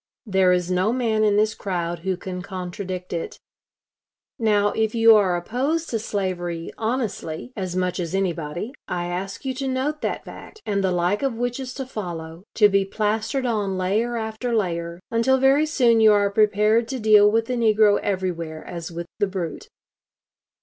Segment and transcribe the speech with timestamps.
[0.25, 3.37] There is no man in this crowd who can contradict it.
[4.39, 9.53] Now, if you are opposed to slavery honestly, as much as anybody, I ask you
[9.53, 13.45] to note that fact, and the like of which is to follow, to be plastered
[13.45, 17.99] on layer after layer, until very soon you are prepared to deal with the negro
[17.99, 19.67] everywhere as with the brute.